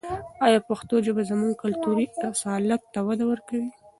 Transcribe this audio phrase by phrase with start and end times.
[0.45, 3.69] آیا پښتو ژبه زموږ کلتوري اصالت ته وده ورکوي؟